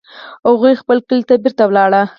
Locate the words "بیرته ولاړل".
1.43-2.05